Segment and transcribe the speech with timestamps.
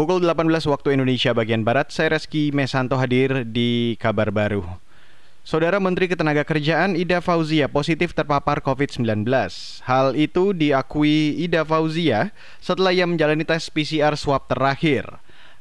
[0.00, 4.64] Pukul 18 waktu Indonesia bagian Barat, saya Reski Mesanto hadir di kabar baru.
[5.44, 9.28] Saudara Menteri Ketenagakerjaan Ida Fauzia positif terpapar COVID-19.
[9.84, 12.32] Hal itu diakui Ida Fauzia
[12.64, 15.04] setelah ia menjalani tes PCR swab terakhir.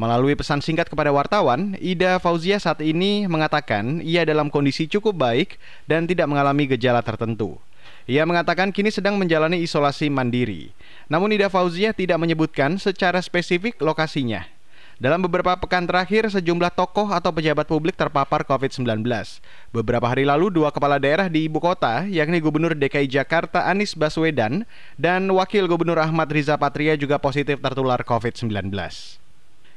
[0.00, 5.60] Melalui pesan singkat kepada wartawan, Ida Fauzia saat ini mengatakan ia dalam kondisi cukup baik
[5.84, 7.60] dan tidak mengalami gejala tertentu.
[8.08, 10.72] Ia mengatakan kini sedang menjalani isolasi mandiri.
[11.12, 14.48] Namun Ida Fauzia tidak menyebutkan secara spesifik lokasinya.
[14.96, 19.04] Dalam beberapa pekan terakhir, sejumlah tokoh atau pejabat publik terpapar COVID-19.
[19.76, 24.64] Beberapa hari lalu, dua kepala daerah di ibu kota, yakni Gubernur DKI Jakarta Anies Baswedan
[24.96, 28.72] dan Wakil Gubernur Ahmad Riza Patria juga positif tertular COVID-19.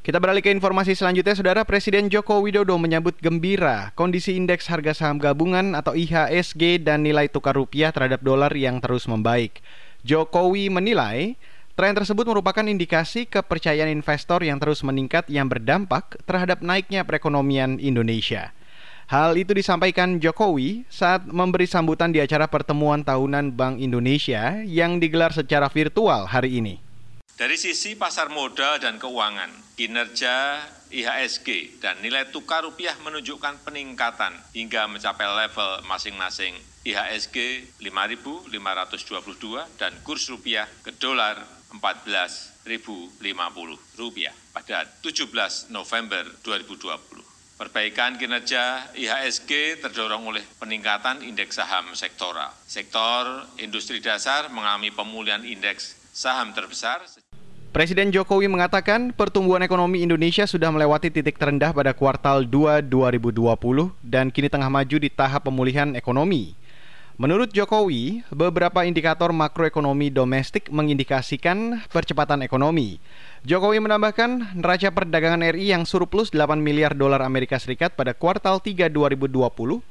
[0.06, 5.20] Kita beralih ke informasi selanjutnya, Saudara Presiden Joko Widodo menyambut gembira kondisi indeks harga saham
[5.20, 9.60] gabungan atau IHSG dan nilai tukar rupiah terhadap dolar yang terus membaik.
[10.06, 11.34] Jokowi menilai
[11.74, 18.54] tren tersebut merupakan indikasi kepercayaan investor yang terus meningkat yang berdampak terhadap naiknya perekonomian Indonesia.
[19.10, 25.34] Hal itu disampaikan Jokowi saat memberi sambutan di acara pertemuan tahunan Bank Indonesia yang digelar
[25.34, 26.78] secara virtual hari ini.
[27.34, 30.62] Dari sisi pasar modal dan keuangan, kinerja
[30.96, 36.56] IHSG dan nilai tukar rupiah menunjukkan peningkatan hingga mencapai level masing-masing
[36.88, 38.56] IHSG 5.522
[39.76, 41.36] dan kurs rupiah ke dolar
[41.76, 43.20] 14.050
[44.00, 47.36] rupiah pada 17 November 2020.
[47.56, 52.52] Perbaikan kinerja IHSG terdorong oleh peningkatan indeks saham sektoral.
[52.68, 57.04] Sektor industri dasar mengalami pemulihan indeks saham terbesar.
[57.76, 63.36] Presiden Jokowi mengatakan pertumbuhan ekonomi Indonesia sudah melewati titik terendah pada kuartal 2 2020
[64.00, 66.56] dan kini tengah maju di tahap pemulihan ekonomi.
[67.20, 72.96] Menurut Jokowi, beberapa indikator makroekonomi domestik mengindikasikan percepatan ekonomi.
[73.44, 78.88] Jokowi menambahkan neraca perdagangan RI yang surplus 8 miliar dolar Amerika Serikat pada kuartal 3
[78.88, 79.84] 2020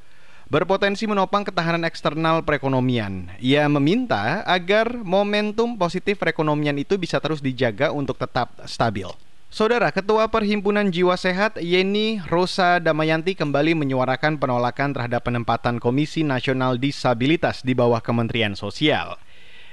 [0.54, 3.26] berpotensi menopang ketahanan eksternal perekonomian.
[3.42, 9.10] Ia meminta agar momentum positif perekonomian itu bisa terus dijaga untuk tetap stabil.
[9.50, 16.78] Saudara Ketua Perhimpunan Jiwa Sehat Yeni Rosa Damayanti kembali menyuarakan penolakan terhadap penempatan Komisi Nasional
[16.78, 19.18] Disabilitas di bawah Kementerian Sosial.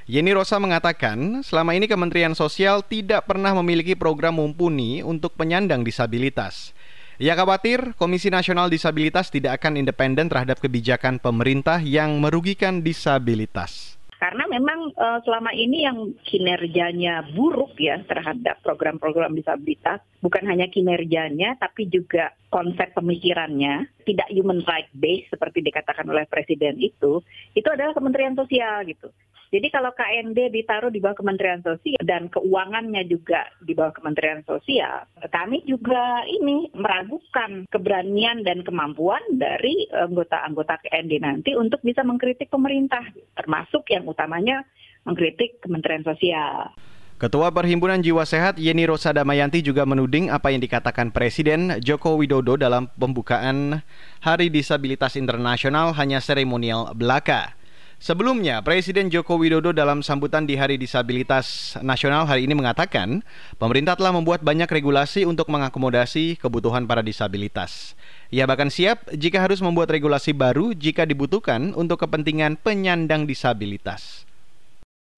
[0.09, 6.74] Yeni Rosa mengatakan, selama ini Kementerian Sosial tidak pernah memiliki program mumpuni untuk penyandang disabilitas.
[7.22, 14.46] Ia khawatir Komisi Nasional Disabilitas tidak akan independen terhadap kebijakan pemerintah yang merugikan disabilitas karena
[14.46, 21.90] memang uh, selama ini yang kinerjanya buruk ya terhadap program-program disabilitas bukan hanya kinerjanya tapi
[21.90, 27.26] juga konsep pemikirannya tidak human right based seperti dikatakan oleh presiden itu
[27.58, 29.10] itu adalah Kementerian Sosial gitu.
[29.51, 35.03] Jadi kalau KND ditaruh di bawah Kementerian Sosial dan keuangannya juga di bawah Kementerian Sosial,
[35.28, 43.03] kami juga ini meragukan keberanian dan kemampuan dari anggota-anggota KND nanti untuk bisa mengkritik pemerintah,
[43.35, 44.63] termasuk yang utamanya
[45.03, 46.72] mengkritik Kementerian Sosial.
[47.19, 52.56] Ketua Perhimpunan Jiwa Sehat Yeni Rosa Damayanti juga menuding apa yang dikatakan Presiden Joko Widodo
[52.56, 53.83] dalam pembukaan
[54.23, 57.61] Hari Disabilitas Internasional hanya seremonial belaka.
[58.01, 63.22] Sebelumnya, Presiden Joko Widodo dalam sambutan di Hari Disabilitas Nasional hari ini mengatakan,
[63.62, 67.94] pemerintah telah membuat banyak regulasi untuk mengakomodasi kebutuhan para disabilitas.
[68.34, 74.25] Ia bahkan siap jika harus membuat regulasi baru jika dibutuhkan untuk kepentingan penyandang disabilitas.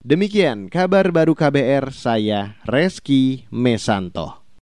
[0.03, 4.42] Demikian kabar baru KBR saya Reski Mesanto.